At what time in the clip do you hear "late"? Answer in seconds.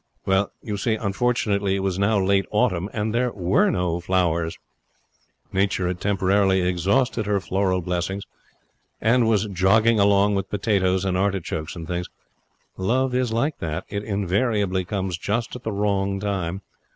2.19-2.47